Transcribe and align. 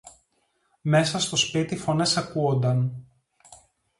Μέσα 0.81 1.19
στο 1.19 1.35
σπίτι 1.35 1.77
φωνές 1.77 2.17
ακούουνταν: 2.17 3.05